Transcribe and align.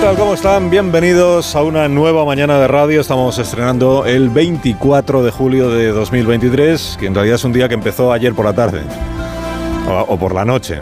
Tal? 0.00 0.16
¿Cómo 0.16 0.32
están? 0.32 0.70
Bienvenidos 0.70 1.54
a 1.54 1.62
una 1.62 1.86
nueva 1.86 2.24
mañana 2.24 2.58
de 2.58 2.66
radio. 2.66 3.02
Estamos 3.02 3.38
estrenando 3.38 4.06
el 4.06 4.30
24 4.30 5.22
de 5.22 5.30
julio 5.30 5.68
de 5.68 5.88
2023, 5.88 6.96
que 6.98 7.06
en 7.06 7.14
realidad 7.14 7.34
es 7.34 7.44
un 7.44 7.52
día 7.52 7.68
que 7.68 7.74
empezó 7.74 8.10
ayer 8.10 8.32
por 8.32 8.46
la 8.46 8.54
tarde. 8.54 8.80
O, 10.08 10.16
por 10.16 10.34
la 10.34 10.46
noche. 10.46 10.78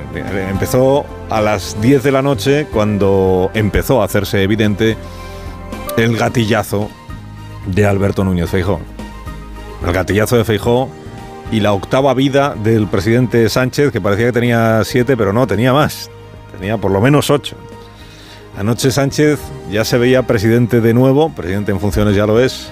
Empezó 0.51 1.05
a 1.31 1.41
las 1.41 1.81
10 1.81 2.05
de 2.05 2.13
la 2.13 2.23
noche 2.23 2.69
cuando 2.73 3.51
empezó 3.55 4.03
a 4.03 4.05
hacerse 4.05 4.43
evidente 4.45 4.97
el 5.97 6.17
gatillazo 6.17 6.89
de 7.67 7.87
Alberto 7.87 8.23
Núñez 8.23 8.51
Feijó. 8.51 8.81
El 9.85 9.93
gatillazo 9.93 10.37
de 10.37 10.45
Feijó 10.45 10.89
y 11.51 11.59
la 11.59 11.73
octava 11.73 12.15
vida 12.15 12.55
del 12.55 12.87
presidente 12.87 13.49
Sánchez, 13.49 13.91
que 13.91 14.01
parecía 14.01 14.27
que 14.27 14.33
tenía 14.33 14.85
siete, 14.85 15.17
pero 15.17 15.33
no, 15.33 15.49
tenía 15.49 15.73
más. 15.73 16.09
Tenía 16.53 16.77
por 16.77 16.93
lo 16.93 17.01
menos 17.01 17.31
ocho. 17.31 17.57
Anoche 18.59 18.91
Sánchez 18.91 19.39
ya 19.71 19.85
se 19.85 19.99
veía 19.99 20.25
presidente 20.25 20.81
de 20.81 20.93
nuevo, 20.93 21.31
presidente 21.31 21.71
en 21.71 21.79
funciones 21.79 22.17
ya 22.17 22.27
lo 22.27 22.41
es, 22.41 22.67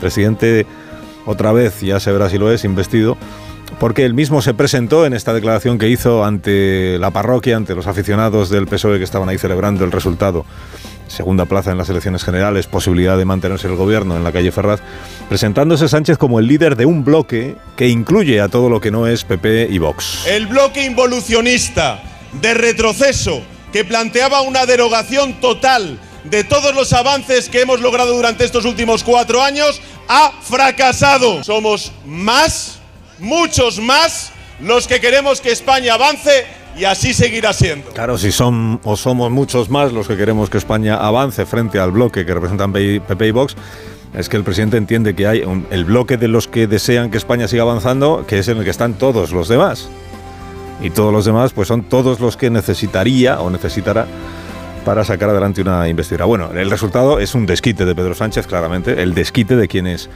presidente 0.00 0.64
otra 1.26 1.50
vez 1.50 1.80
ya 1.80 1.98
se 1.98 2.12
verá 2.12 2.30
si 2.30 2.38
lo 2.38 2.52
es, 2.52 2.62
investido, 2.62 3.16
porque 3.80 4.04
él 4.04 4.14
mismo 4.14 4.42
se 4.42 4.54
presentó 4.54 5.06
en 5.06 5.12
esta 5.12 5.34
declaración 5.34 5.76
que 5.76 5.88
hizo 5.88 6.24
ante 6.24 6.98
la 7.00 7.10
parroquia, 7.10 7.56
ante 7.56 7.74
los 7.74 7.88
aficionados 7.88 8.48
del 8.48 8.68
PSOE 8.68 8.98
que 8.98 9.04
estaban 9.04 9.28
ahí 9.28 9.36
celebrando 9.36 9.84
el 9.84 9.90
resultado. 9.90 10.46
Segunda 11.08 11.46
plaza 11.46 11.72
en 11.72 11.78
las 11.78 11.88
elecciones 11.88 12.22
generales, 12.22 12.68
posibilidad 12.68 13.18
de 13.18 13.24
mantenerse 13.24 13.66
el 13.66 13.74
gobierno 13.74 14.16
en 14.16 14.22
la 14.22 14.30
calle 14.30 14.52
Ferraz, 14.52 14.82
presentándose 15.28 15.88
Sánchez 15.88 16.16
como 16.16 16.38
el 16.38 16.46
líder 16.46 16.76
de 16.76 16.86
un 16.86 17.02
bloque 17.02 17.56
que 17.74 17.88
incluye 17.88 18.40
a 18.40 18.48
todo 18.48 18.70
lo 18.70 18.80
que 18.80 18.92
no 18.92 19.08
es 19.08 19.24
PP 19.24 19.66
y 19.68 19.78
Vox. 19.78 20.28
El 20.28 20.46
bloque 20.46 20.84
involucionista 20.84 22.00
de 22.40 22.54
retroceso 22.54 23.42
que 23.74 23.84
planteaba 23.84 24.40
una 24.42 24.66
derogación 24.66 25.40
total 25.40 25.98
de 26.22 26.44
todos 26.44 26.76
los 26.76 26.92
avances 26.92 27.48
que 27.48 27.62
hemos 27.62 27.80
logrado 27.80 28.14
durante 28.14 28.44
estos 28.44 28.66
últimos 28.66 29.02
cuatro 29.02 29.42
años 29.42 29.80
ha 30.06 30.30
fracasado. 30.42 31.42
Somos 31.42 31.90
más, 32.06 32.78
muchos 33.18 33.80
más, 33.80 34.30
los 34.60 34.86
que 34.86 35.00
queremos 35.00 35.40
que 35.40 35.50
España 35.50 35.94
avance 35.94 36.46
y 36.78 36.84
así 36.84 37.12
seguirá 37.12 37.52
siendo. 37.52 37.90
Claro, 37.90 38.16
si 38.16 38.30
son 38.30 38.78
o 38.84 38.96
somos 38.96 39.32
muchos 39.32 39.68
más 39.68 39.92
los 39.92 40.06
que 40.06 40.16
queremos 40.16 40.48
que 40.48 40.58
España 40.58 40.94
avance 40.94 41.44
frente 41.44 41.80
al 41.80 41.90
bloque 41.90 42.24
que 42.24 42.32
representan 42.32 42.72
PP 42.72 43.26
y 43.26 43.30
Vox, 43.32 43.56
es 44.16 44.28
que 44.28 44.36
el 44.36 44.44
presidente 44.44 44.76
entiende 44.76 45.16
que 45.16 45.26
hay 45.26 45.40
un- 45.40 45.66
el 45.72 45.84
bloque 45.84 46.16
de 46.16 46.28
los 46.28 46.46
que 46.46 46.68
desean 46.68 47.10
que 47.10 47.18
España 47.18 47.48
siga 47.48 47.62
avanzando, 47.64 48.24
que 48.24 48.38
es 48.38 48.46
en 48.46 48.58
el 48.58 48.62
que 48.62 48.70
están 48.70 48.94
todos 48.94 49.32
los 49.32 49.48
demás. 49.48 49.88
Y 50.84 50.90
todos 50.90 51.12
los 51.14 51.24
demás, 51.24 51.54
pues 51.54 51.66
son 51.66 51.82
todos 51.82 52.20
los 52.20 52.36
que 52.36 52.50
necesitaría 52.50 53.40
o 53.40 53.48
necesitará 53.48 54.06
para 54.84 55.02
sacar 55.02 55.30
adelante 55.30 55.62
una 55.62 55.88
investidura. 55.88 56.26
Bueno, 56.26 56.50
el 56.52 56.70
resultado 56.70 57.18
es 57.18 57.34
un 57.34 57.46
desquite 57.46 57.86
de 57.86 57.94
Pedro 57.94 58.14
Sánchez, 58.14 58.46
claramente, 58.46 59.02
el 59.02 59.14
desquite 59.14 59.56
de 59.56 59.66
quienes 59.66 60.10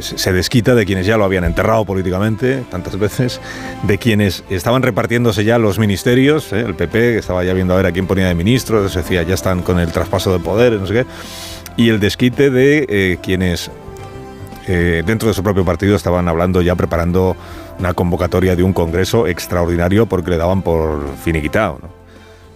se 0.00 0.32
desquita 0.32 0.74
de 0.74 0.84
quienes 0.84 1.06
ya 1.06 1.16
lo 1.16 1.24
habían 1.24 1.44
enterrado 1.44 1.84
políticamente 1.84 2.64
tantas 2.68 2.98
veces, 2.98 3.40
de 3.84 3.98
quienes 3.98 4.42
estaban 4.50 4.82
repartiéndose 4.82 5.44
ya 5.44 5.56
los 5.58 5.78
ministerios, 5.78 6.52
¿eh? 6.52 6.60
el 6.60 6.74
PP 6.74 6.98
que 6.98 7.18
estaba 7.18 7.44
ya 7.44 7.52
viendo 7.52 7.74
a 7.74 7.76
ver 7.76 7.86
a 7.86 7.92
quién 7.92 8.06
ponía 8.08 8.26
de 8.26 8.34
ministro, 8.34 8.88
se 8.88 8.98
decía 8.98 9.22
ya 9.22 9.34
están 9.34 9.62
con 9.62 9.78
el 9.78 9.92
traspaso 9.92 10.32
de 10.32 10.40
poder, 10.40 10.72
no 10.74 10.86
sé 10.86 10.94
qué, 10.94 11.06
y 11.76 11.88
el 11.90 12.00
desquite 12.00 12.50
de 12.50 12.86
eh, 12.88 13.18
quienes 13.22 13.70
eh, 14.68 15.02
dentro 15.04 15.28
de 15.28 15.34
su 15.34 15.42
propio 15.42 15.64
partido 15.64 15.96
estaban 15.96 16.28
hablando 16.28 16.60
ya 16.60 16.76
preparando 16.76 17.36
una 17.78 17.94
convocatoria 17.94 18.54
de 18.54 18.62
un 18.62 18.74
congreso 18.74 19.26
extraordinario 19.26 20.06
porque 20.06 20.30
le 20.30 20.36
daban 20.36 20.60
por 20.60 21.08
finiquitado, 21.24 21.80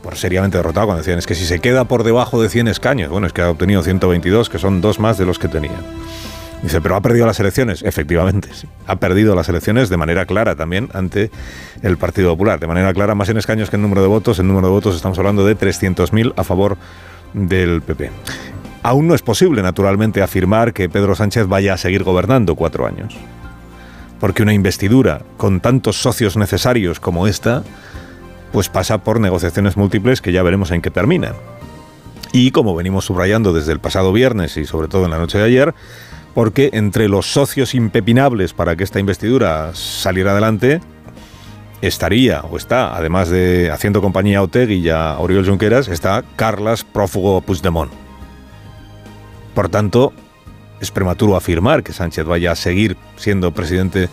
por 0.02 0.16
seriamente 0.16 0.58
derrotado, 0.58 0.86
cuando 0.86 1.02
decían 1.02 1.18
es 1.18 1.26
que 1.26 1.34
si 1.34 1.46
se 1.46 1.60
queda 1.60 1.84
por 1.84 2.04
debajo 2.04 2.42
de 2.42 2.50
100 2.50 2.68
escaños, 2.68 3.10
bueno, 3.10 3.26
es 3.26 3.32
que 3.32 3.40
ha 3.40 3.50
obtenido 3.50 3.82
122, 3.82 4.50
que 4.50 4.58
son 4.58 4.82
dos 4.82 5.00
más 5.00 5.16
de 5.16 5.24
los 5.24 5.38
que 5.38 5.48
tenía. 5.48 5.78
Dice, 6.62 6.80
pero 6.80 6.94
ha 6.94 7.00
perdido 7.00 7.26
las 7.26 7.40
elecciones. 7.40 7.82
Efectivamente, 7.82 8.48
sí. 8.52 8.68
ha 8.86 8.96
perdido 8.96 9.34
las 9.34 9.48
elecciones 9.48 9.88
de 9.88 9.96
manera 9.96 10.26
clara 10.26 10.54
también 10.54 10.90
ante 10.92 11.30
el 11.82 11.96
Partido 11.96 12.30
Popular. 12.30 12.60
De 12.60 12.68
manera 12.68 12.94
clara, 12.94 13.16
más 13.16 13.28
en 13.30 13.36
escaños 13.36 13.68
que 13.68 13.76
en 13.76 13.82
número 13.82 14.00
de 14.00 14.06
votos. 14.06 14.38
En 14.38 14.46
número 14.46 14.68
de 14.68 14.72
votos 14.72 14.94
estamos 14.94 15.18
hablando 15.18 15.44
de 15.44 15.56
300.000 15.56 16.34
a 16.36 16.44
favor 16.44 16.76
del 17.32 17.82
PP. 17.82 18.10
Aún 18.82 19.06
no 19.06 19.14
es 19.14 19.22
posible, 19.22 19.62
naturalmente, 19.62 20.22
afirmar 20.22 20.72
que 20.72 20.88
Pedro 20.88 21.14
Sánchez 21.14 21.46
vaya 21.46 21.74
a 21.74 21.78
seguir 21.78 22.02
gobernando 22.02 22.56
cuatro 22.56 22.86
años. 22.86 23.16
Porque 24.18 24.42
una 24.42 24.54
investidura 24.54 25.22
con 25.36 25.60
tantos 25.60 26.00
socios 26.00 26.36
necesarios 26.36 26.98
como 26.98 27.26
esta, 27.26 27.62
pues 28.52 28.68
pasa 28.68 28.98
por 28.98 29.20
negociaciones 29.20 29.76
múltiples 29.76 30.20
que 30.20 30.32
ya 30.32 30.42
veremos 30.42 30.70
en 30.72 30.82
qué 30.82 30.90
terminan. 30.90 31.34
Y 32.32 32.50
como 32.50 32.74
venimos 32.74 33.04
subrayando 33.04 33.52
desde 33.52 33.72
el 33.72 33.78
pasado 33.78 34.12
viernes 34.12 34.56
y 34.56 34.64
sobre 34.64 34.88
todo 34.88 35.04
en 35.04 35.10
la 35.10 35.18
noche 35.18 35.38
de 35.38 35.44
ayer, 35.44 35.74
porque 36.34 36.70
entre 36.72 37.08
los 37.08 37.26
socios 37.26 37.74
impepinables 37.74 38.52
para 38.52 38.74
que 38.74 38.84
esta 38.84 39.00
investidura 39.00 39.74
saliera 39.74 40.32
adelante 40.32 40.80
estaría 41.82 42.40
o 42.40 42.56
está, 42.56 42.96
además 42.96 43.28
de 43.28 43.70
haciendo 43.70 44.00
compañía 44.00 44.38
a 44.38 44.42
Otegi 44.42 44.74
y 44.74 44.88
a 44.88 45.18
Oriol 45.18 45.46
Junqueras, 45.46 45.88
está 45.88 46.24
Carlas 46.36 46.84
prófugo 46.84 47.40
Puigdemont. 47.42 48.01
Por 49.54 49.68
tanto, 49.68 50.12
es 50.80 50.90
prematuro 50.90 51.36
afirmar 51.36 51.82
que 51.82 51.92
Sánchez 51.92 52.24
vaya 52.24 52.52
a 52.52 52.56
seguir 52.56 52.96
siendo 53.16 53.52
presidente 53.52 54.08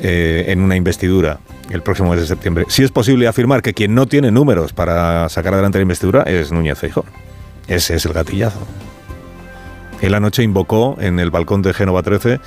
eh, 0.00 0.46
en 0.48 0.60
una 0.60 0.76
investidura 0.76 1.38
el 1.70 1.82
próximo 1.82 2.10
mes 2.10 2.20
de 2.20 2.26
septiembre. 2.26 2.64
Sí 2.68 2.82
es 2.82 2.90
posible 2.90 3.26
afirmar 3.26 3.62
que 3.62 3.74
quien 3.74 3.94
no 3.94 4.06
tiene 4.06 4.30
números 4.30 4.72
para 4.72 5.28
sacar 5.28 5.54
adelante 5.54 5.78
la 5.78 5.82
investidura 5.82 6.22
es 6.22 6.52
Núñez 6.52 6.78
Feijóo. 6.78 7.04
Ese 7.68 7.94
es 7.94 8.04
el 8.04 8.12
gatillazo. 8.12 8.66
Él 10.00 10.14
anoche 10.14 10.42
invocó 10.42 10.96
en 11.00 11.18
el 11.20 11.30
balcón 11.30 11.62
de 11.62 11.72
Génova 11.72 12.02
13 12.02 12.40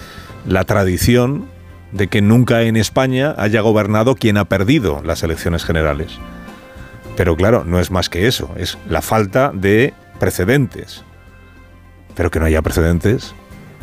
la 0.46 0.64
tradición 0.66 1.46
de 1.92 2.08
que 2.08 2.22
nunca 2.22 2.64
en 2.64 2.76
España 2.76 3.34
haya 3.38 3.62
gobernado 3.62 4.16
quien 4.16 4.38
ha 4.38 4.46
perdido 4.46 5.02
las 5.04 5.24
elecciones 5.24 5.64
generales. 5.64 6.20
Pero 7.16 7.36
claro, 7.36 7.64
no 7.64 7.80
es 7.80 7.90
más 7.90 8.10
que 8.10 8.28
eso, 8.28 8.52
es 8.58 8.78
la 8.88 9.02
falta 9.02 9.52
de 9.54 9.94
precedentes. 10.20 11.04
Pero 12.18 12.32
que 12.32 12.40
no 12.40 12.46
haya 12.46 12.62
precedentes 12.62 13.34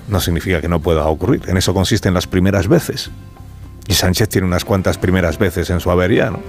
no 0.08 0.20
significa 0.20 0.60
que 0.60 0.68
no 0.68 0.80
pueda 0.80 1.06
ocurrir. 1.06 1.42
En 1.46 1.56
eso 1.56 1.72
consisten 1.72 2.12
las 2.12 2.26
primeras 2.26 2.68
veces. 2.68 3.10
Y 3.86 3.94
Sánchez 3.94 4.28
tiene 4.28 4.46
unas 4.46 4.64
cuantas 4.64 4.98
primeras 4.98 5.38
veces 5.38 5.70
en 5.70 5.80
su 5.80 5.90
avería, 5.90 6.30
¿no? 6.30 6.40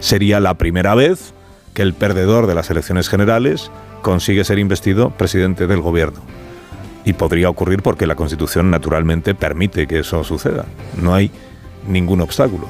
Sería 0.00 0.40
la 0.40 0.54
primera 0.54 0.94
vez 0.94 1.32
que 1.72 1.82
el 1.82 1.94
perdedor 1.94 2.46
de 2.46 2.54
las 2.54 2.68
elecciones 2.70 3.08
generales 3.08 3.70
consigue 4.02 4.44
ser 4.44 4.58
investido 4.58 5.10
presidente 5.10 5.66
del 5.66 5.80
gobierno. 5.80 6.20
Y 7.04 7.14
podría 7.14 7.48
ocurrir 7.48 7.82
porque 7.82 8.06
la 8.06 8.16
Constitución 8.16 8.70
naturalmente 8.70 9.34
permite 9.34 9.86
que 9.86 10.00
eso 10.00 10.24
suceda. 10.24 10.66
No 11.00 11.14
hay 11.14 11.30
ningún 11.86 12.20
obstáculo. 12.20 12.66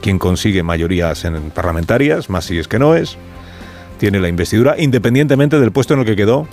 Quien 0.00 0.18
consigue 0.18 0.62
mayorías 0.62 1.24
en 1.24 1.50
parlamentarias, 1.50 2.30
más 2.30 2.46
si 2.46 2.58
es 2.58 2.68
que 2.68 2.78
no 2.78 2.94
es, 2.94 3.16
tiene 3.98 4.20
la 4.20 4.28
investidura 4.28 4.76
independientemente 4.78 5.58
del 5.58 5.72
puesto 5.72 5.94
en 5.94 6.00
el 6.00 6.06
que 6.06 6.16
quedó 6.16 6.46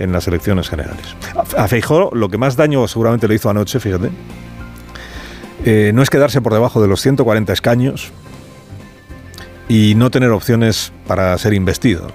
en 0.00 0.12
las 0.12 0.26
elecciones 0.26 0.68
generales. 0.68 1.14
A 1.56 1.68
Feijóo 1.68 2.10
lo 2.12 2.28
que 2.28 2.38
más 2.38 2.56
daño 2.56 2.88
seguramente 2.88 3.28
le 3.28 3.36
hizo 3.36 3.50
anoche, 3.50 3.78
fíjate, 3.78 4.10
eh, 5.64 5.92
no 5.94 6.02
es 6.02 6.10
quedarse 6.10 6.40
por 6.40 6.54
debajo 6.54 6.80
de 6.80 6.88
los 6.88 7.00
140 7.02 7.52
escaños 7.52 8.10
y 9.68 9.94
no 9.94 10.10
tener 10.10 10.30
opciones 10.30 10.92
para 11.06 11.36
ser 11.38 11.52
investido. 11.52 12.08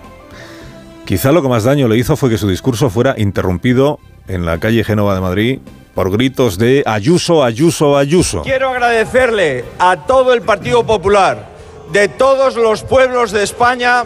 Quizá 1.05 1.31
lo 1.31 1.43
que 1.43 1.47
más 1.47 1.63
daño 1.63 1.87
le 1.87 1.97
hizo 1.97 2.17
fue 2.17 2.31
que 2.31 2.39
su 2.39 2.49
discurso 2.49 2.89
fuera 2.89 3.13
interrumpido 3.17 3.99
en 4.27 4.45
la 4.45 4.59
calle 4.59 4.83
Génova 4.83 5.13
de 5.13 5.21
Madrid 5.21 5.59
por 5.93 6.11
gritos 6.11 6.57
de 6.57 6.83
Ayuso, 6.85 7.43
Ayuso, 7.43 7.97
Ayuso. 7.97 8.41
Quiero 8.41 8.71
agradecerle 8.71 9.63
a 9.77 10.05
todo 10.07 10.33
el 10.33 10.41
Partido 10.41 10.85
Popular, 10.85 11.47
de 11.93 12.07
todos 12.07 12.55
los 12.55 12.83
pueblos 12.83 13.31
de 13.31 13.43
España, 13.43 14.03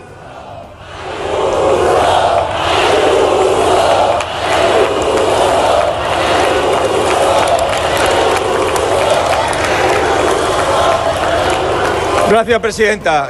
Gracias, 12.29 12.59
Presidenta. 12.59 13.29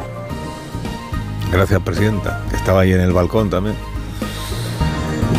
Gracias, 1.52 1.82
Presidenta, 1.82 2.44
estaba 2.54 2.82
ahí 2.82 2.92
en 2.94 3.02
el 3.02 3.12
balcón 3.12 3.50
también. 3.50 3.76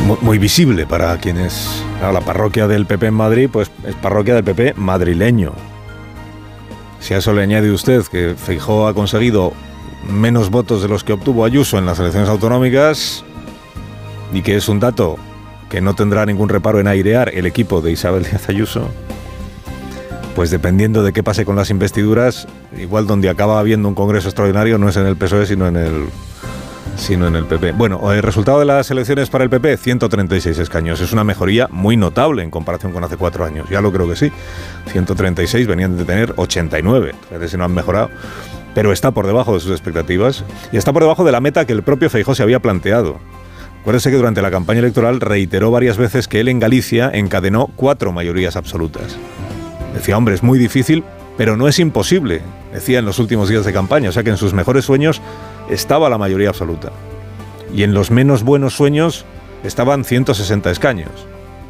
Mu- 0.06 0.18
muy 0.22 0.38
visible 0.38 0.86
para 0.86 1.16
quienes... 1.18 1.82
la 2.00 2.20
parroquia 2.20 2.66
del 2.66 2.86
PP 2.86 3.06
en 3.08 3.14
Madrid, 3.14 3.48
pues 3.52 3.70
es 3.86 3.94
parroquia 3.96 4.34
del 4.34 4.44
PP 4.44 4.74
madrileño. 4.76 5.52
Si 7.00 7.14
a 7.14 7.18
eso 7.18 7.32
le 7.32 7.42
añade 7.42 7.70
usted 7.70 8.02
que 8.06 8.34
Feijó 8.36 8.88
ha 8.88 8.94
conseguido 8.94 9.52
menos 10.08 10.50
votos 10.50 10.82
de 10.82 10.88
los 10.88 11.04
que 11.04 11.12
obtuvo 11.12 11.44
Ayuso 11.44 11.78
en 11.78 11.86
las 11.86 11.98
elecciones 11.98 12.28
autonómicas 12.28 13.24
y 14.32 14.42
que 14.42 14.56
es 14.56 14.68
un 14.68 14.80
dato 14.80 15.16
que 15.68 15.80
no 15.80 15.94
tendrá 15.94 16.26
ningún 16.26 16.48
reparo 16.48 16.80
en 16.80 16.88
airear 16.88 17.30
el 17.34 17.46
equipo 17.46 17.80
de 17.80 17.92
Isabel 17.92 18.24
Díaz 18.24 18.48
Ayuso, 18.48 18.90
pues 20.34 20.50
dependiendo 20.50 21.02
de 21.02 21.12
qué 21.12 21.22
pase 21.22 21.44
con 21.44 21.56
las 21.56 21.70
investiduras, 21.70 22.46
igual 22.76 23.06
donde 23.06 23.28
acaba 23.28 23.58
habiendo 23.58 23.88
un 23.88 23.94
congreso 23.94 24.28
extraordinario 24.28 24.78
no 24.78 24.88
es 24.88 24.96
en 24.96 25.06
el 25.06 25.16
PSOE, 25.16 25.46
sino 25.46 25.66
en 25.66 25.76
el 25.76 26.06
sino 26.96 27.26
en 27.26 27.34
el 27.34 27.46
PP. 27.46 27.72
Bueno, 27.72 28.12
el 28.12 28.22
resultado 28.22 28.58
de 28.58 28.66
las 28.66 28.90
elecciones 28.90 29.30
para 29.30 29.44
el 29.44 29.50
PP, 29.50 29.76
136 29.78 30.58
escaños. 30.58 31.00
Es 31.00 31.12
una 31.12 31.24
mejoría 31.24 31.66
muy 31.70 31.96
notable 31.96 32.42
en 32.42 32.50
comparación 32.50 32.92
con 32.92 33.02
hace 33.02 33.16
cuatro 33.16 33.44
años. 33.44 33.68
Ya 33.70 33.80
lo 33.80 33.90
creo 33.90 34.08
que 34.08 34.16
sí. 34.16 34.30
136 34.92 35.66
venían 35.66 35.96
de 35.96 36.04
tener 36.04 36.34
89. 36.36 37.14
Fíjate 37.28 37.48
si 37.48 37.56
no 37.56 37.64
han 37.64 37.72
mejorado. 37.72 38.10
Pero 38.74 38.92
está 38.92 39.10
por 39.10 39.26
debajo 39.26 39.54
de 39.54 39.60
sus 39.60 39.72
expectativas 39.72 40.44
y 40.72 40.76
está 40.76 40.92
por 40.92 41.02
debajo 41.02 41.24
de 41.24 41.32
la 41.32 41.40
meta 41.40 41.64
que 41.64 41.72
el 41.72 41.82
propio 41.82 42.10
Feijó 42.10 42.34
se 42.34 42.42
había 42.42 42.60
planteado. 42.60 43.18
Acuérdese 43.80 44.10
que 44.10 44.16
durante 44.16 44.42
la 44.42 44.50
campaña 44.50 44.80
electoral 44.80 45.20
reiteró 45.20 45.70
varias 45.70 45.96
veces 45.96 46.28
que 46.28 46.40
él 46.40 46.48
en 46.48 46.58
Galicia 46.58 47.10
encadenó 47.12 47.70
cuatro 47.76 48.12
mayorías 48.12 48.56
absolutas. 48.56 49.16
Decía, 49.94 50.16
hombre, 50.16 50.34
es 50.34 50.42
muy 50.42 50.58
difícil, 50.58 51.04
pero 51.36 51.56
no 51.56 51.68
es 51.68 51.78
imposible, 51.78 52.42
decía 52.72 52.98
en 52.98 53.04
los 53.04 53.18
últimos 53.18 53.48
días 53.48 53.64
de 53.64 53.72
campaña. 53.72 54.10
O 54.10 54.12
sea 54.12 54.22
que 54.22 54.30
en 54.30 54.36
sus 54.36 54.52
mejores 54.52 54.84
sueños 54.84 55.20
estaba 55.68 56.10
la 56.10 56.18
mayoría 56.18 56.50
absoluta. 56.50 56.92
Y 57.74 57.82
en 57.82 57.94
los 57.94 58.10
menos 58.10 58.42
buenos 58.42 58.74
sueños 58.74 59.24
estaban 59.64 60.04
160 60.04 60.70
escaños. 60.70 61.10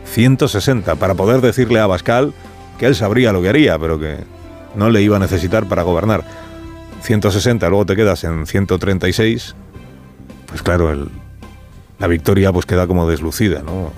160, 0.06 0.96
para 0.96 1.14
poder 1.14 1.40
decirle 1.40 1.78
a 1.78 1.87
Bascal 1.87 2.34
que 2.78 2.87
él 2.87 2.94
sabría 2.94 3.32
lo 3.32 3.43
que 3.43 3.49
haría, 3.49 3.78
pero 3.78 3.99
que 4.00 4.19
no 4.75 4.90
le 4.90 5.02
iba 5.02 5.17
a 5.17 5.20
necesitar 5.20 5.67
para 5.67 5.82
gobernar. 5.82 6.25
160, 7.02 7.69
luego 7.69 7.87
te 7.87 7.96
quedas 7.96 8.25
en 8.25 8.46
136, 8.46 9.55
pues 10.46 10.62
claro, 10.62 11.08
la 11.99 12.06
victoria 12.06 12.52
pues 12.52 12.67
queda 12.67 12.87
como 12.87 13.08
deslucida, 13.08 13.62
¿no? 13.62 13.93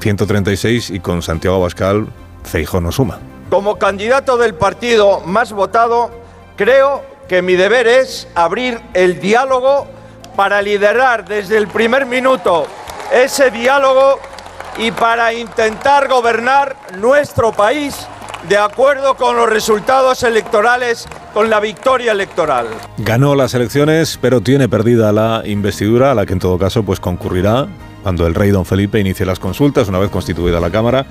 136 0.00 0.90
y 0.90 1.00
con 1.00 1.22
Santiago 1.22 1.56
Abascal, 1.56 2.08
Feijóo 2.46 2.80
no 2.80 2.92
suma. 2.92 3.18
Como 3.50 3.76
candidato 3.76 4.36
del 4.38 4.54
partido 4.54 5.20
más 5.20 5.52
votado, 5.52 6.10
creo 6.56 7.02
que 7.28 7.42
mi 7.42 7.54
deber 7.54 7.86
es 7.86 8.28
abrir 8.34 8.80
el 8.94 9.20
diálogo 9.20 9.86
para 10.36 10.62
liderar 10.62 11.26
desde 11.26 11.56
el 11.56 11.68
primer 11.68 12.06
minuto 12.06 12.66
ese 13.12 13.50
diálogo 13.50 14.18
y 14.78 14.90
para 14.90 15.32
intentar 15.32 16.08
gobernar 16.08 16.76
nuestro 16.98 17.52
país 17.52 18.06
de 18.48 18.58
acuerdo 18.58 19.16
con 19.16 19.36
los 19.36 19.48
resultados 19.48 20.22
electorales, 20.22 21.06
con 21.32 21.50
la 21.50 21.58
victoria 21.58 22.12
electoral. 22.12 22.66
Ganó 22.98 23.34
las 23.34 23.54
elecciones, 23.54 24.18
pero 24.20 24.40
tiene 24.40 24.68
perdida 24.68 25.12
la 25.12 25.42
investidura, 25.44 26.12
a 26.12 26.14
la 26.14 26.26
que 26.26 26.34
en 26.34 26.38
todo 26.38 26.58
caso 26.58 26.82
pues 26.84 27.00
concurrirá 27.00 27.66
cuando 28.02 28.26
el 28.26 28.34
rey 28.34 28.50
don 28.50 28.64
Felipe 28.64 29.00
inicie 29.00 29.26
las 29.26 29.40
consultas, 29.40 29.88
una 29.88 29.98
vez 29.98 30.10
constituida 30.10 30.60
la 30.60 30.70
Cámara. 30.70 31.06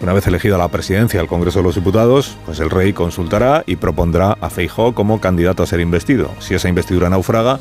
Una 0.00 0.12
vez 0.12 0.26
elegida 0.26 0.58
la 0.58 0.68
presidencia 0.68 1.20
del 1.20 1.28
Congreso 1.28 1.60
de 1.60 1.64
los 1.64 1.74
Diputados, 1.76 2.36
pues 2.44 2.60
el 2.60 2.70
rey 2.70 2.92
consultará 2.92 3.64
y 3.66 3.76
propondrá 3.76 4.36
a 4.40 4.50
Feijó 4.50 4.94
como 4.94 5.20
candidato 5.20 5.62
a 5.62 5.66
ser 5.66 5.80
investido. 5.80 6.30
Si 6.40 6.54
esa 6.54 6.68
investidura 6.68 7.08
naufraga, 7.08 7.58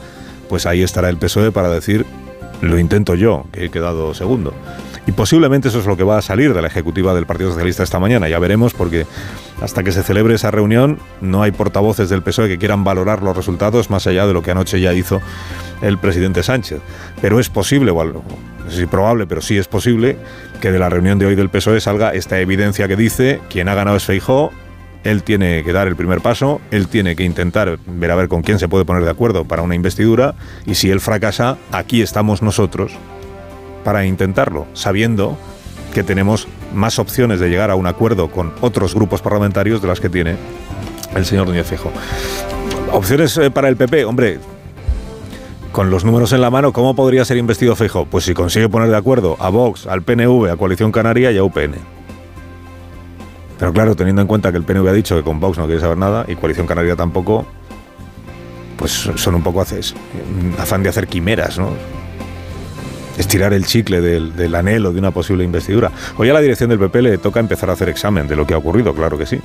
pues 0.49 0.65
ahí 0.65 0.81
estará 0.81 1.09
el 1.09 1.17
PSOE 1.17 1.51
para 1.51 1.69
decir, 1.69 2.05
lo 2.61 2.79
intento 2.79 3.15
yo, 3.15 3.45
que 3.51 3.65
he 3.65 3.69
quedado 3.69 4.13
segundo. 4.13 4.53
Y 5.05 5.11
posiblemente 5.11 5.67
eso 5.67 5.79
es 5.79 5.85
lo 5.85 5.97
que 5.97 6.03
va 6.03 6.17
a 6.17 6.21
salir 6.21 6.53
de 6.53 6.61
la 6.61 6.67
ejecutiva 6.67 7.13
del 7.13 7.25
Partido 7.25 7.49
Socialista 7.49 7.83
esta 7.83 7.99
mañana. 7.99 8.29
Ya 8.29 8.39
veremos 8.39 8.73
porque 8.73 9.05
hasta 9.61 9.83
que 9.83 9.91
se 9.91 10.03
celebre 10.03 10.35
esa 10.35 10.49
reunión 10.49 10.99
no 11.21 11.43
hay 11.43 11.51
portavoces 11.51 12.09
del 12.09 12.23
PSOE 12.23 12.47
que 12.47 12.57
quieran 12.57 12.83
valorar 12.83 13.21
los 13.21 13.35
resultados 13.35 13.89
más 13.89 14.07
allá 14.07 14.25
de 14.25 14.33
lo 14.33 14.41
que 14.41 14.51
anoche 14.51 14.79
ya 14.79 14.93
hizo 14.93 15.21
el 15.81 15.97
presidente 15.97 16.41
Sánchez. 16.41 16.79
Pero 17.21 17.39
es 17.39 17.49
posible, 17.49 17.91
o 17.91 18.03
no 18.03 18.23
sé 18.73 18.81
si 18.81 18.85
probable, 18.87 19.27
pero 19.27 19.41
sí 19.41 19.57
es 19.57 19.67
posible 19.67 20.17
que 20.61 20.71
de 20.71 20.79
la 20.79 20.89
reunión 20.89 21.19
de 21.19 21.25
hoy 21.25 21.35
del 21.35 21.49
PSOE 21.49 21.79
salga 21.79 22.13
esta 22.13 22.39
evidencia 22.39 22.87
que 22.87 22.95
dice 22.95 23.39
quien 23.49 23.69
ha 23.69 23.75
ganado 23.75 23.97
es 23.97 24.05
Feijó, 24.05 24.51
él 25.03 25.23
tiene 25.23 25.63
que 25.63 25.73
dar 25.73 25.87
el 25.87 25.95
primer 25.95 26.21
paso, 26.21 26.61
él 26.71 26.87
tiene 26.87 27.15
que 27.15 27.23
intentar 27.23 27.77
ver 27.85 28.11
a 28.11 28.15
ver 28.15 28.27
con 28.27 28.41
quién 28.41 28.59
se 28.59 28.67
puede 28.67 28.85
poner 28.85 29.03
de 29.03 29.09
acuerdo 29.09 29.45
para 29.45 29.61
una 29.61 29.75
investidura 29.75 30.35
y 30.65 30.75
si 30.75 30.89
él 30.89 30.99
fracasa, 30.99 31.57
aquí 31.71 32.01
estamos 32.01 32.41
nosotros 32.41 32.93
para 33.83 34.05
intentarlo, 34.05 34.65
sabiendo 34.73 35.37
que 35.93 36.03
tenemos 36.03 36.47
más 36.73 36.99
opciones 36.99 37.39
de 37.39 37.49
llegar 37.49 37.69
a 37.69 37.75
un 37.75 37.85
acuerdo 37.85 38.29
con 38.29 38.53
otros 38.61 38.95
grupos 38.95 39.21
parlamentarios 39.21 39.81
de 39.81 39.87
las 39.87 39.99
que 39.99 40.09
tiene 40.09 40.35
el 41.15 41.25
señor 41.25 41.47
Núñez 41.47 41.67
Fijo. 41.67 41.91
Opciones 42.91 43.37
eh, 43.37 43.51
para 43.51 43.69
el 43.69 43.75
PP, 43.75 44.05
hombre, 44.05 44.39
con 45.73 45.89
los 45.89 46.05
números 46.05 46.31
en 46.33 46.39
la 46.39 46.51
mano, 46.51 46.71
¿cómo 46.71 46.95
podría 46.95 47.25
ser 47.25 47.35
investido 47.37 47.75
Fijo? 47.75 48.05
Pues 48.05 48.25
si 48.25 48.35
consigue 48.35 48.69
poner 48.69 48.89
de 48.89 48.95
acuerdo 48.95 49.35
a 49.39 49.49
Vox, 49.49 49.87
al 49.87 50.03
PNV, 50.03 50.51
a 50.51 50.55
Coalición 50.55 50.91
Canaria 50.91 51.31
y 51.31 51.37
a 51.39 51.43
UPN. 51.43 51.73
Pero 53.57 53.73
claro, 53.73 53.95
teniendo 53.95 54.21
en 54.21 54.27
cuenta 54.27 54.51
que 54.51 54.57
el 54.59 54.63
PNV 54.63 54.87
ha 54.87 54.93
dicho 54.93 55.17
que 55.17 55.23
con 55.23 55.39
Vox 55.39 55.57
no 55.57 55.65
quiere 55.65 55.81
saber 55.81 55.97
nada 55.97 56.25
y 56.27 56.35
Coalición 56.35 56.67
Canaria 56.67 56.95
tampoco, 56.95 57.45
pues 58.77 58.91
son 58.91 59.33
un 59.33 59.41
poco 59.41 59.61
haces, 59.61 59.95
afán 60.59 60.83
de 60.83 60.89
hacer 60.89 61.07
quimeras, 61.07 61.57
¿no? 61.57 61.71
estirar 63.17 63.53
el 63.53 63.65
chicle 63.65 63.99
del, 63.99 64.55
anhelo 64.55 64.93
de 64.93 64.99
una 64.99 65.11
posible 65.11 65.43
investidura. 65.43 65.91
Hoy 66.17 66.29
a 66.29 66.33
la 66.33 66.41
dirección 66.41 66.69
del 66.69 66.79
PP 66.79 67.01
le 67.01 67.17
toca 67.17 67.39
empezar 67.39 67.71
a 67.71 67.73
hacer 67.73 67.89
examen 67.89 68.27
de 68.27 68.35
lo 68.35 68.45
que 68.45 68.53
ha 68.53 68.57
ocurrido, 68.57 68.93
claro 68.93 69.17
que 69.17 69.25
sí. 69.25 69.39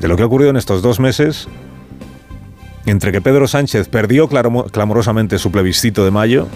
De 0.00 0.08
lo 0.08 0.16
que 0.16 0.22
ha 0.22 0.26
ocurrido 0.26 0.50
en 0.50 0.56
estos 0.56 0.82
dos 0.82 1.00
meses, 1.00 1.48
entre 2.90 3.12
que 3.12 3.20
Pedro 3.20 3.46
Sánchez 3.46 3.88
perdió 3.88 4.28
clamorosamente 4.28 5.38
su 5.38 5.52
plebiscito 5.52 6.04
de 6.04 6.10
mayo 6.10 6.48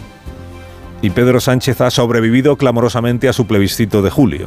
y 1.01 1.11
Pedro 1.11 1.41
Sánchez 1.41 1.81
ha 1.81 1.91
sobrevivido 1.91 2.57
clamorosamente 2.57 3.29
a 3.29 3.33
su 3.33 3.47
plebiscito 3.47 4.03
de 4.03 4.11
julio. 4.11 4.47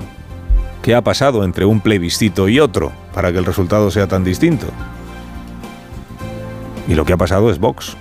¿Qué 0.82 0.96
ha 0.96 1.02
pasado 1.02 1.44
entre 1.44 1.66
un 1.66 1.80
plebiscito 1.80 2.50
y 2.50 2.60
otro 2.60 2.92
para 3.14 3.32
que 3.32 3.38
el 3.38 3.46
resultado 3.46 3.90
sea 3.90 4.08
tan 4.08 4.24
distinto? 4.24 4.68
Y 6.88 6.96
lo 6.96 7.06
que 7.06 7.14
ha 7.14 7.18
pasado 7.18 7.50
es 7.52 7.60
Vox. 7.60 7.96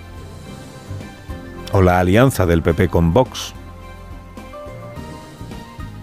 O 1.73 1.83
la 1.83 2.01
alianza 2.01 2.45
del 2.47 2.63
PP 2.63 2.89
con 2.89 3.13
Vox 3.13 3.55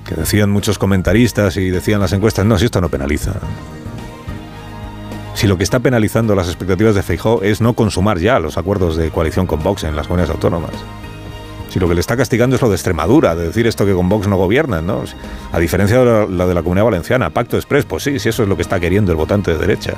que 0.07 0.15
decían 0.15 0.49
muchos 0.49 0.77
comentaristas 0.77 1.57
y 1.57 1.69
decían 1.69 2.01
las 2.01 2.13
encuestas, 2.13 2.45
no, 2.45 2.57
si 2.57 2.65
esto 2.65 2.81
no 2.81 2.89
penaliza. 2.89 3.33
Si 5.33 5.47
lo 5.47 5.57
que 5.57 5.63
está 5.63 5.79
penalizando 5.79 6.35
las 6.35 6.47
expectativas 6.47 6.95
de 6.95 7.03
Feijó 7.03 7.41
es 7.41 7.59
no 7.59 7.73
consumar 7.73 8.19
ya 8.19 8.39
los 8.39 8.57
acuerdos 8.57 8.95
de 8.95 9.09
coalición 9.09 9.47
con 9.47 9.63
Vox 9.63 9.83
en 9.83 9.95
las 9.95 10.07
comunidades 10.07 10.35
autónomas. 10.35 10.71
Si 11.69 11.79
lo 11.79 11.89
que 11.89 11.95
le 11.95 12.01
está 12.01 12.15
castigando 12.15 12.55
es 12.55 12.61
lo 12.61 12.69
de 12.69 12.75
Extremadura, 12.75 13.35
de 13.35 13.47
decir 13.47 13.65
esto 13.65 13.83
que 13.83 13.93
con 13.93 14.07
Vox 14.07 14.27
no 14.27 14.37
gobiernan, 14.37 14.85
¿no? 14.85 15.03
A 15.51 15.59
diferencia 15.59 15.99
de 15.99 16.27
la 16.29 16.45
de 16.45 16.53
la 16.53 16.61
Comunidad 16.61 16.85
Valenciana, 16.85 17.31
Pacto 17.31 17.57
Express, 17.57 17.85
pues 17.85 18.03
sí, 18.03 18.19
si 18.19 18.29
eso 18.29 18.43
es 18.43 18.49
lo 18.49 18.55
que 18.55 18.61
está 18.61 18.79
queriendo 18.79 19.11
el 19.11 19.17
votante 19.17 19.51
de 19.51 19.57
derechas. 19.57 19.97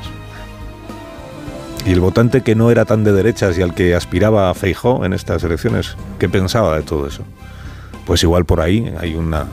Y 1.86 1.92
el 1.92 2.00
votante 2.00 2.42
que 2.42 2.56
no 2.56 2.72
era 2.72 2.86
tan 2.86 3.04
de 3.04 3.12
derechas 3.12 3.58
y 3.58 3.62
al 3.62 3.75
que 3.75 3.94
aspiraba 3.94 4.50
a 4.50 4.54
Feijó 4.54 5.04
en 5.04 5.12
estas 5.12 5.44
elecciones, 5.44 5.98
¿qué 6.18 6.30
pensaba 6.30 6.77
de 6.77 6.84
todo 6.84 7.08
eso? 7.08 7.24
Pues 8.06 8.24
igual 8.24 8.46
por 8.46 8.62
ahí 8.62 8.94
hay 9.00 9.15
una 9.15 9.46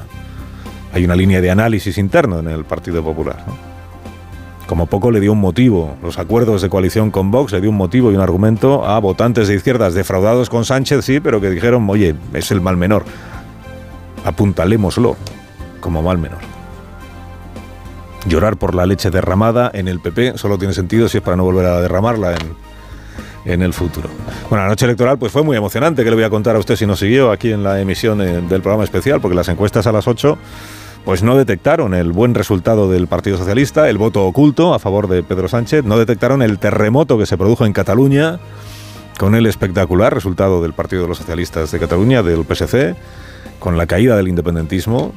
hay 0.93 1.05
una 1.05 1.17
línea 1.17 1.41
de 1.41 1.51
análisis 1.51 1.99
interno 1.99 2.39
en 2.39 2.49
el 2.49 2.65
Partido 2.65 3.03
Popular. 3.03 3.45
Como 4.73 4.87
poco 4.87 5.11
le 5.11 5.21
dio 5.21 5.33
un 5.33 5.39
motivo, 5.39 5.99
los 6.03 6.19
acuerdos 6.19 6.63
de 6.63 6.71
coalición 6.71 7.11
con 7.11 7.31
Vox 7.31 7.53
le 7.53 7.61
dio 7.61 7.69
un 7.69 7.77
motivo 7.77 8.11
y 8.11 8.15
un 8.15 8.23
argumento 8.23 8.87
a 8.87 8.99
votantes 9.01 9.47
de 9.47 9.55
izquierdas 9.55 9.93
defraudados 9.93 10.49
con 10.49 10.65
Sánchez, 10.65 11.05
sí, 11.05 11.21
pero 11.21 11.43
que 11.43 11.51
dijeron, 11.51 11.87
oye, 11.91 12.15
es 12.33 12.51
el 12.53 12.63
mal 12.63 12.79
menor, 12.79 13.05
apuntalémoslo 14.25 15.19
como 15.81 16.01
mal 16.01 16.17
menor. 16.17 16.39
Llorar 18.25 18.57
por 18.57 18.75
la 18.75 18.87
leche 18.87 19.11
derramada 19.11 19.71
en 19.75 19.89
el 19.89 20.01
PP 20.01 20.39
solo 20.39 20.57
tiene 20.57 20.73
sentido 20.73 21.07
si 21.07 21.19
es 21.19 21.23
para 21.23 21.37
no 21.37 21.45
volver 21.45 21.67
a 21.67 21.83
derramarla 21.83 22.33
en, 22.33 23.53
en 23.53 23.61
el 23.61 23.75
futuro. 23.75 24.09
Bueno, 24.49 24.65
la 24.65 24.71
noche 24.71 24.87
electoral 24.87 25.19
pues 25.19 25.33
fue 25.33 25.43
muy 25.43 25.55
emocionante, 25.55 26.03
que 26.03 26.09
le 26.09 26.17
voy 26.17 26.25
a 26.25 26.31
contar 26.31 26.57
a 26.57 26.59
usted 26.59 26.77
si 26.77 26.87
nos 26.87 26.99
siguió 26.99 27.31
aquí 27.31 27.53
en 27.53 27.63
la 27.63 27.79
emisión 27.79 28.23
eh, 28.23 28.41
del 28.41 28.63
programa 28.63 28.85
especial, 28.85 29.21
porque 29.21 29.35
las 29.35 29.51
encuestas 29.51 29.87
a 29.87 29.93
las 29.93 30.09
8 30.09 30.39
pues 31.05 31.23
no 31.23 31.37
detectaron 31.37 31.95
el 31.95 32.13
buen 32.13 32.35
resultado 32.35 32.91
del 32.91 33.09
Partido 33.09 33.37
Socialista, 33.37 33.89
el 33.89 33.99
voto 33.99 34.25
oculto 34.27 34.75
a 34.75 34.79
favor 34.79 35.09
de 35.09 35.23
Pedro 35.23 35.49
Sánchez, 35.49 35.85
no 35.85 35.99
detectaron 35.99 36.43
el 36.43 36.59
terremoto 36.59 37.19
que 37.19 37.27
se 37.27 37.37
produjo 37.37 37.67
en 37.67 37.73
Cataluña 37.73 38.39
con 39.19 39.35
el 39.35 39.47
espectacular 39.47 40.15
resultado 40.15 40.63
del 40.63 40.73
Partido 40.73 41.03
de 41.03 41.09
los 41.09 41.19
Socialistas 41.19 41.71
de 41.71 41.79
Cataluña, 41.79 42.23
del 42.23 42.45
PSC, 42.45 42.95
con 43.59 43.77
la 43.77 43.87
caída 43.87 44.17
del 44.17 44.29
independentismo 44.29 45.13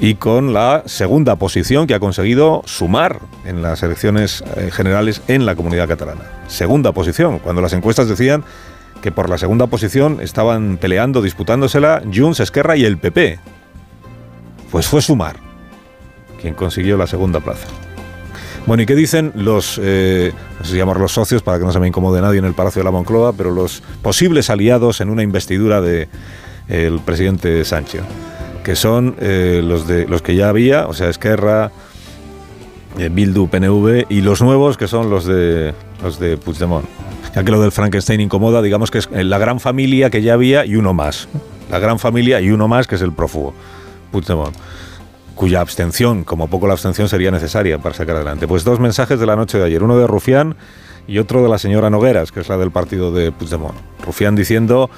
y 0.00 0.14
con 0.16 0.52
la 0.52 0.82
segunda 0.86 1.36
posición 1.36 1.86
que 1.86 1.94
ha 1.94 2.00
conseguido 2.00 2.62
sumar 2.64 3.20
en 3.44 3.62
las 3.62 3.82
elecciones 3.82 4.44
eh, 4.56 4.70
generales 4.72 5.22
en 5.28 5.46
la 5.46 5.54
comunidad 5.54 5.88
catalana. 5.88 6.22
Segunda 6.48 6.92
posición, 6.92 7.38
cuando 7.38 7.62
las 7.62 7.72
encuestas 7.72 8.08
decían 8.08 8.44
que 9.02 9.12
por 9.12 9.28
la 9.28 9.38
segunda 9.38 9.66
posición 9.66 10.18
estaban 10.20 10.78
peleando, 10.78 11.22
disputándosela 11.22 12.02
Junts, 12.12 12.40
Esquerra 12.40 12.76
y 12.76 12.84
el 12.84 12.98
PP. 12.98 13.38
Pues 14.70 14.86
fue 14.86 15.02
Sumar 15.02 15.36
quien 16.40 16.54
consiguió 16.54 16.96
la 16.96 17.06
segunda 17.06 17.40
plaza. 17.40 17.66
Bueno, 18.66 18.82
¿y 18.82 18.86
qué 18.86 18.96
dicen 18.96 19.32
los, 19.36 19.80
eh, 19.82 20.32
los 20.60 21.12
socios 21.12 21.42
para 21.42 21.58
que 21.58 21.64
no 21.64 21.72
se 21.72 21.78
me 21.78 21.86
incomode 21.86 22.20
nadie 22.20 22.40
en 22.40 22.44
el 22.44 22.54
Palacio 22.54 22.80
de 22.80 22.84
la 22.84 22.90
Moncloa, 22.90 23.32
pero 23.32 23.52
los 23.52 23.82
posibles 24.02 24.50
aliados 24.50 25.00
en 25.00 25.08
una 25.08 25.22
investidura 25.22 25.80
de 25.80 26.08
el 26.68 26.98
presidente 26.98 27.64
Sánchez, 27.64 28.02
que 28.64 28.74
son 28.74 29.14
eh, 29.20 29.60
los 29.64 29.86
de 29.86 30.08
los 30.08 30.20
que 30.20 30.34
ya 30.34 30.48
había, 30.48 30.88
o 30.88 30.94
sea, 30.94 31.08
Esquerra, 31.08 31.70
eh, 32.98 33.08
Bildu, 33.08 33.48
PNV 33.48 34.06
y 34.08 34.20
los 34.22 34.42
nuevos 34.42 34.76
que 34.76 34.88
son 34.88 35.10
los 35.10 35.26
de 35.26 35.72
los 36.02 36.18
de 36.18 36.36
Puigdemont. 36.36 36.86
Ya 37.36 37.44
que 37.44 37.52
lo 37.52 37.60
del 37.60 37.70
Frankenstein 37.70 38.20
incomoda, 38.20 38.62
digamos 38.62 38.90
que 38.90 38.98
es 38.98 39.08
la 39.12 39.38
gran 39.38 39.60
familia 39.60 40.10
que 40.10 40.22
ya 40.22 40.34
había 40.34 40.64
y 40.64 40.74
uno 40.74 40.92
más. 40.92 41.28
La 41.70 41.78
gran 41.78 41.98
familia 42.00 42.40
y 42.40 42.50
uno 42.50 42.66
más 42.66 42.86
que 42.86 42.94
es 42.94 43.02
el 43.02 43.12
prófugo, 43.12 43.54
cuya 45.34 45.60
abstención, 45.60 46.24
como 46.24 46.48
poco 46.48 46.66
la 46.66 46.72
abstención, 46.72 47.08
sería 47.08 47.30
necesaria 47.30 47.78
para 47.78 47.94
sacar 47.94 48.16
adelante. 48.16 48.48
Pues 48.48 48.64
dos 48.64 48.80
mensajes 48.80 49.20
de 49.20 49.26
la 49.26 49.36
noche 49.36 49.58
de 49.58 49.64
ayer, 49.64 49.82
uno 49.82 49.98
de 49.98 50.06
Rufián 50.06 50.56
y 51.06 51.18
otro 51.18 51.42
de 51.42 51.48
la 51.48 51.58
señora 51.58 51.90
Nogueras, 51.90 52.32
que 52.32 52.40
es 52.40 52.48
la 52.48 52.56
del 52.56 52.70
partido 52.70 53.12
de 53.12 53.30
Puigdemont. 53.32 53.76
Rufián 54.04 54.34
diciendo 54.34 54.90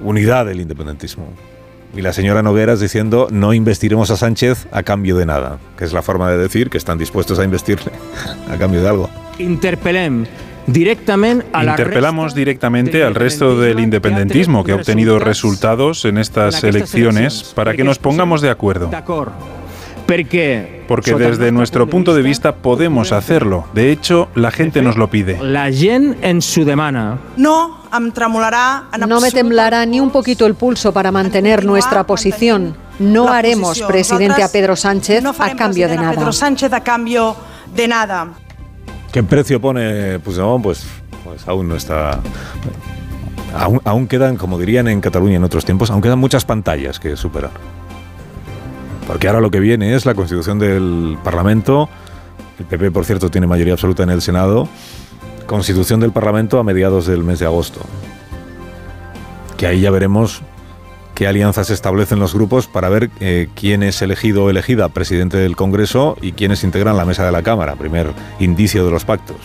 unidad 0.00 0.46
del 0.46 0.60
independentismo. 0.60 1.28
Y 1.94 2.00
la 2.00 2.14
señora 2.14 2.42
Nogueras 2.42 2.80
diciendo 2.80 3.28
no 3.30 3.52
investiremos 3.52 4.10
a 4.10 4.16
Sánchez 4.16 4.66
a 4.72 4.82
cambio 4.82 5.16
de 5.16 5.26
nada, 5.26 5.58
que 5.76 5.84
es 5.84 5.92
la 5.92 6.00
forma 6.00 6.30
de 6.30 6.38
decir 6.38 6.70
que 6.70 6.78
están 6.78 6.96
dispuestos 6.96 7.38
a 7.38 7.44
investirle 7.44 7.92
a 8.50 8.56
cambio 8.56 8.82
de 8.82 8.88
algo. 8.88 9.10
Interpelem 9.38 10.24
directamente 10.66 11.46
a 11.52 11.64
Interpelamos 11.64 12.34
directamente 12.34 13.04
al 13.04 13.14
resto 13.14 13.58
del 13.58 13.80
independentismo 13.80 14.64
que 14.64 14.72
ha 14.72 14.76
obtenido 14.76 15.18
resultados 15.18 16.04
en 16.04 16.18
estas 16.18 16.62
elecciones 16.64 17.52
para 17.54 17.74
que 17.74 17.84
nos 17.84 17.98
pongamos 17.98 18.40
de 18.40 18.50
acuerdo. 18.50 18.90
Porque 20.06 21.14
desde 21.14 21.52
nuestro 21.52 21.86
punto 21.86 22.14
de 22.14 22.22
vista 22.22 22.56
podemos 22.56 23.12
hacerlo. 23.12 23.66
De 23.72 23.90
hecho, 23.90 24.28
la 24.34 24.50
gente 24.50 24.82
nos 24.82 24.96
lo 24.96 25.08
pide. 25.08 25.38
La 25.42 25.70
gente 25.70 26.18
en 26.28 26.42
su 26.42 26.64
demanda. 26.64 27.18
No, 27.36 27.78
no 29.06 29.20
me 29.20 29.30
temblará 29.30 29.86
ni 29.86 30.00
un 30.00 30.10
poquito 30.10 30.46
el 30.46 30.54
pulso 30.54 30.92
para 30.92 31.10
mantener 31.12 31.64
nuestra 31.64 32.04
posición. 32.04 32.76
No 32.98 33.28
haremos 33.28 33.80
presidente 33.82 34.42
a 34.42 34.48
Pedro 34.48 34.76
Sánchez 34.76 35.24
a 35.38 35.56
cambio 35.56 35.88
de 37.74 37.88
nada. 37.88 38.34
¿Qué 39.12 39.22
precio 39.22 39.60
pone 39.60 40.18
Puigdemont? 40.20 40.62
Pues, 40.62 40.86
pues 41.22 41.46
aún 41.46 41.68
no 41.68 41.76
está... 41.76 42.20
Aún, 43.54 43.80
aún 43.84 44.08
quedan, 44.08 44.36
como 44.38 44.58
dirían 44.58 44.88
en 44.88 45.02
Cataluña 45.02 45.36
en 45.36 45.44
otros 45.44 45.66
tiempos, 45.66 45.90
aún 45.90 46.00
quedan 46.00 46.18
muchas 46.18 46.46
pantallas 46.46 46.98
que 46.98 47.14
superar. 47.16 47.50
Porque 49.06 49.28
ahora 49.28 49.42
lo 49.42 49.50
que 49.50 49.60
viene 49.60 49.94
es 49.94 50.06
la 50.06 50.14
constitución 50.14 50.58
del 50.58 51.18
Parlamento. 51.22 51.90
El 52.58 52.64
PP, 52.64 52.90
por 52.90 53.04
cierto, 53.04 53.30
tiene 53.30 53.46
mayoría 53.46 53.74
absoluta 53.74 54.02
en 54.02 54.08
el 54.10 54.22
Senado. 54.22 54.66
Constitución 55.46 56.00
del 56.00 56.12
Parlamento 56.12 56.58
a 56.58 56.62
mediados 56.62 57.06
del 57.06 57.22
mes 57.22 57.38
de 57.38 57.44
agosto. 57.44 57.80
Que 59.58 59.66
ahí 59.66 59.80
ya 59.80 59.90
veremos 59.90 60.40
qué 61.14 61.26
alianzas 61.26 61.70
establecen 61.70 62.18
los 62.18 62.34
grupos 62.34 62.66
para 62.66 62.88
ver 62.88 63.10
eh, 63.20 63.48
quién 63.54 63.82
es 63.82 64.02
elegido 64.02 64.44
o 64.44 64.50
elegida 64.50 64.88
presidente 64.88 65.36
del 65.36 65.56
Congreso 65.56 66.16
y 66.20 66.32
quiénes 66.32 66.64
integran 66.64 66.96
la 66.96 67.04
mesa 67.04 67.24
de 67.24 67.32
la 67.32 67.42
Cámara. 67.42 67.76
Primer 67.76 68.12
indicio 68.38 68.84
de 68.84 68.90
los 68.90 69.04
pactos. 69.04 69.36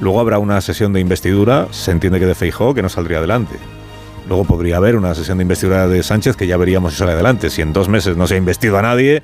Luego 0.00 0.20
habrá 0.20 0.38
una 0.38 0.60
sesión 0.60 0.92
de 0.92 1.00
investidura, 1.00 1.68
se 1.70 1.90
entiende 1.90 2.18
que 2.18 2.26
de 2.26 2.34
Feijó, 2.34 2.74
que 2.74 2.82
no 2.82 2.88
saldría 2.88 3.18
adelante. 3.18 3.56
Luego 4.28 4.44
podría 4.44 4.78
haber 4.78 4.96
una 4.96 5.14
sesión 5.14 5.38
de 5.38 5.42
investidura 5.42 5.86
de 5.86 6.02
Sánchez 6.02 6.36
que 6.36 6.46
ya 6.46 6.56
veríamos 6.56 6.92
si 6.92 6.98
sale 6.98 7.12
adelante. 7.12 7.50
Si 7.50 7.62
en 7.62 7.72
dos 7.72 7.88
meses 7.88 8.16
no 8.16 8.26
se 8.26 8.34
ha 8.34 8.38
investido 8.38 8.78
a 8.78 8.82
nadie, 8.82 9.22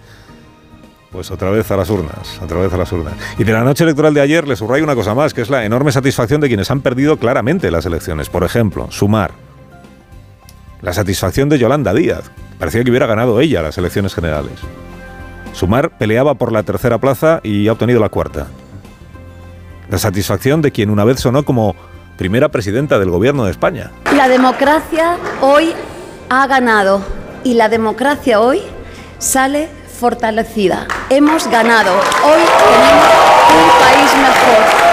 pues 1.10 1.30
otra 1.30 1.50
vez 1.50 1.70
a 1.70 1.76
las 1.76 1.90
urnas, 1.90 2.40
otra 2.40 2.60
vez 2.60 2.72
a 2.72 2.76
las 2.76 2.92
urnas. 2.92 3.14
Y 3.38 3.44
de 3.44 3.52
la 3.52 3.64
noche 3.64 3.84
electoral 3.84 4.14
de 4.14 4.20
ayer 4.20 4.46
les 4.46 4.58
subrayo 4.58 4.84
una 4.84 4.94
cosa 4.94 5.14
más, 5.14 5.34
que 5.34 5.40
es 5.40 5.50
la 5.50 5.64
enorme 5.64 5.90
satisfacción 5.90 6.40
de 6.40 6.48
quienes 6.48 6.70
han 6.70 6.82
perdido 6.82 7.16
claramente 7.16 7.70
las 7.70 7.86
elecciones. 7.86 8.28
Por 8.28 8.44
ejemplo, 8.44 8.88
Sumar. 8.90 9.49
La 10.82 10.92
satisfacción 10.92 11.48
de 11.48 11.58
Yolanda 11.58 11.92
Díaz. 11.92 12.30
Parecía 12.58 12.82
que 12.84 12.90
hubiera 12.90 13.06
ganado 13.06 13.40
ella 13.40 13.62
las 13.62 13.76
elecciones 13.78 14.14
generales. 14.14 14.54
Sumar 15.52 15.90
peleaba 15.98 16.34
por 16.34 16.52
la 16.52 16.62
tercera 16.62 16.98
plaza 16.98 17.40
y 17.42 17.68
ha 17.68 17.72
obtenido 17.72 18.00
la 18.00 18.08
cuarta. 18.08 18.46
La 19.90 19.98
satisfacción 19.98 20.62
de 20.62 20.70
quien 20.70 20.90
una 20.90 21.04
vez 21.04 21.20
sonó 21.20 21.44
como 21.44 21.74
primera 22.16 22.50
presidenta 22.50 22.98
del 22.98 23.10
gobierno 23.10 23.44
de 23.44 23.50
España. 23.50 23.90
La 24.14 24.28
democracia 24.28 25.16
hoy 25.40 25.72
ha 26.28 26.46
ganado 26.46 27.02
y 27.44 27.54
la 27.54 27.68
democracia 27.68 28.40
hoy 28.40 28.60
sale 29.18 29.68
fortalecida. 29.98 30.86
Hemos 31.10 31.46
ganado. 31.50 31.92
Hoy 31.92 32.40
tenemos 32.58 33.06
un 33.54 33.68
país 33.80 34.10
mejor. 34.16 34.90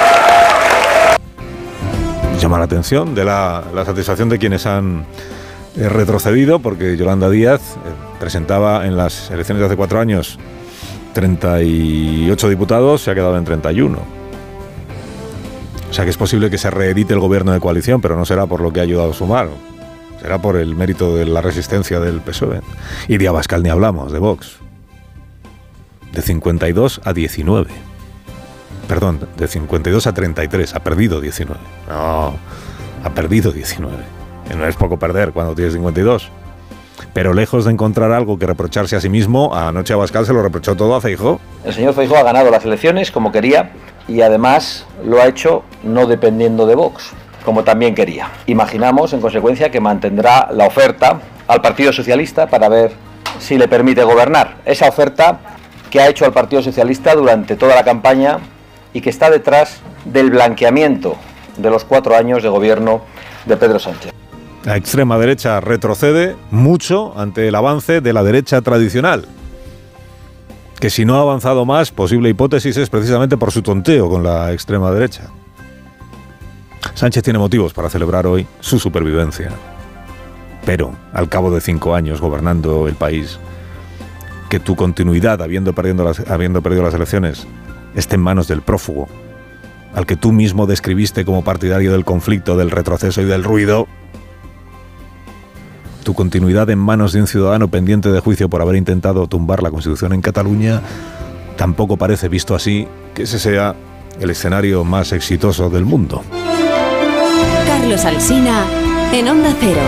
Llama 2.40 2.58
la 2.60 2.66
atención 2.66 3.16
de 3.16 3.24
la, 3.26 3.64
satisfacción 3.86 4.30
de 4.30 4.38
quienes 4.38 4.66
han 4.66 5.06
eh, 5.78 5.90
retrocedido, 5.90 6.60
porque 6.60 6.98
Yolanda 6.98 7.30
Díaz 7.30 7.62
eh, 7.62 7.78
presentaba 8.20 8.86
en 8.86 8.98
las 8.98 9.32
elecciones 9.32 9.62
de 9.62 9.68
hace 9.68 9.78
cuatro 9.78 10.00
años 10.00 10.38
38 11.14 12.50
diputados, 12.50 13.02
se 13.02 13.12
ha 13.12 13.16
quedado 13.16 13.38
en 13.38 13.46
31 13.46 14.18
o 15.90 15.94
sea 15.94 16.04
que 16.04 16.12
es 16.12 16.18
posible 16.18 16.50
que 16.50 16.58
se 16.58 16.70
reedite 16.70 17.14
el 17.14 17.20
gobierno 17.20 17.54
de 17.54 17.60
coalición, 17.60 18.02
pero 18.02 18.18
no 18.18 18.26
será 18.26 18.46
por 18.46 18.62
lo 18.62 18.72
que 18.72 18.82
ha 18.82 18.84
ayudado 18.84 19.12
a 19.12 19.14
sumar. 19.14 19.50
Será 20.22 20.40
por 20.40 20.58
el 20.58 20.76
mérito 20.76 21.16
de 21.16 21.26
la 21.26 21.42
resistencia 21.42 22.00
del 22.00 22.22
PSOE. 22.22 22.62
Y 23.08 23.18
de 23.18 23.28
Abascal 23.28 23.64
ni 23.64 23.70
hablamos, 23.70 24.12
de 24.12 24.20
Vox. 24.20 24.58
De 26.12 26.22
52 26.22 27.02
a 27.04 27.14
19. 27.14 27.70
Perdón, 28.88 29.28
de 29.38 29.48
52 29.48 30.08
a 30.08 30.14
33. 30.14 30.76
Ha 30.76 30.80
perdido 30.82 31.22
19. 31.22 31.60
No, 31.90 32.36
ha 33.04 33.10
perdido 33.14 33.52
19. 33.52 34.17
No 34.56 34.66
es 34.68 34.76
poco 34.76 34.98
perder 34.98 35.32
cuando 35.32 35.56
tienes 35.56 35.74
52. 35.74 36.30
Pero 37.14 37.34
lejos 37.34 37.66
de 37.66 37.72
encontrar 37.72 38.12
algo 38.12 38.38
que 38.40 38.46
reprocharse 38.46 38.96
a 38.96 39.02
sí 39.02 39.10
mismo, 39.10 39.56
anoche 39.56 39.94
Abascal 39.94 40.26
se 40.26 40.34
lo 40.34 40.42
reprochó 40.42 40.76
todo 40.76 40.96
a 40.96 41.02
Feijó. 41.02 41.40
El 41.64 41.74
señor 41.74 41.94
Feijó 41.94 42.18
ha 42.18 42.24
ganado 42.24 42.50
las 42.52 42.66
elecciones 42.66 43.12
como 43.12 43.32
quería 43.32 43.72
y 44.08 44.22
además 44.22 44.86
lo 45.04 45.22
ha 45.22 45.28
hecho 45.28 45.64
no 45.84 46.06
dependiendo 46.06 46.66
de 46.66 46.76
Vox, 46.76 47.12
como 47.44 47.64
también 47.64 47.96
quería. 47.96 48.30
Imaginamos, 48.46 49.14
en 49.14 49.22
consecuencia, 49.22 49.70
que 49.70 49.80
mantendrá 49.80 50.50
la 50.52 50.66
oferta 50.68 51.20
al 51.48 51.62
Partido 51.62 51.92
Socialista 51.94 52.48
para 52.48 52.70
ver 52.70 52.92
si 53.40 53.58
le 53.58 53.68
permite 53.68 54.04
gobernar. 54.04 54.58
Esa 54.66 54.88
oferta 54.88 55.40
que 55.90 56.00
ha 56.02 56.08
hecho 56.08 56.26
al 56.26 56.34
Partido 56.34 56.62
Socialista 56.62 57.16
durante 57.16 57.56
toda 57.56 57.76
la 57.76 57.84
campaña 57.84 58.40
y 58.94 59.02
que 59.02 59.10
está 59.10 59.30
detrás 59.30 59.80
del 60.06 60.32
blanqueamiento 60.32 61.16
de 61.58 61.70
los 61.70 61.84
cuatro 61.84 62.16
años 62.16 62.44
de 62.44 62.50
gobierno 62.50 63.02
de 63.46 63.58
Pedro 63.58 63.80
Sánchez. 63.80 64.17
La 64.68 64.76
extrema 64.76 65.18
derecha 65.18 65.62
retrocede 65.62 66.36
mucho 66.52 67.18
ante 67.18 67.48
el 67.48 67.56
avance 67.56 68.02
de 68.02 68.12
la 68.12 68.22
derecha 68.22 68.62
tradicional 68.62 69.26
que 70.78 70.90
si 70.90 71.06
no 71.06 71.16
ha 71.16 71.22
avanzado 71.22 71.64
más, 71.64 71.92
posible 71.92 72.28
hipótesis 72.28 72.76
es 72.76 72.90
precisamente 72.90 73.38
por 73.38 73.54
su 73.54 73.62
tonteo 73.62 74.10
con 74.10 74.24
la 74.24 74.52
extrema 74.52 74.92
derecha. 74.92 75.30
Sánchez 76.96 77.24
tiene 77.24 77.40
motivos 77.40 77.74
para 77.74 77.90
celebrar 77.90 78.28
hoy 78.28 78.46
su 78.60 78.78
supervivencia. 78.78 79.52
Pero, 80.66 80.92
al 81.14 81.30
cabo 81.30 81.50
de 81.50 81.62
cinco 81.62 81.96
años 81.96 82.20
gobernando 82.20 82.90
el 82.90 82.96
país, 82.96 83.40
que 84.50 84.60
tu 84.60 84.76
continuidad, 84.76 85.42
habiendo, 85.42 85.74
habiendo 86.28 86.62
perdido 86.62 86.84
las 86.84 86.94
elecciones, 86.94 87.48
esté 87.96 88.16
en 88.16 88.22
manos 88.22 88.50
del 88.50 88.62
prófugo, 88.62 89.08
al 89.96 90.06
que 90.06 90.18
tú 90.18 90.34
mismo 90.34 90.68
describiste 90.68 91.24
como 91.24 91.46
partidario 91.46 91.94
del 91.94 92.04
conflicto, 92.04 92.58
del 92.58 92.70
retroceso 92.70 93.22
y 93.22 93.26
del 93.26 93.46
ruido, 93.46 93.88
tu 96.08 96.14
continuidad 96.14 96.70
en 96.70 96.80
manos 96.80 97.12
de 97.12 97.20
un 97.20 97.28
ciudadano 97.28 97.68
pendiente 97.68 98.10
de 98.10 98.22
juicio 98.22 98.48
por 98.48 98.62
haber 98.62 98.78
intentado 98.78 99.28
tumbar 99.28 99.62
la 99.62 99.72
Constitución 99.72 100.14
en 100.14 100.22
Cataluña, 100.22 100.82
tampoco 101.58 101.98
parece 101.98 102.30
visto 102.30 102.56
así 102.56 102.88
que 103.14 103.24
ese 103.24 103.38
sea 103.40 103.76
el 104.18 104.30
escenario 104.30 104.86
más 104.86 105.12
exitoso 105.12 105.70
del 105.70 105.84
mundo. 105.84 106.24
Carlos 107.68 108.06
Alsina 108.06 108.64
en 109.12 109.28
Onda 109.28 109.54
Cero. 109.60 109.82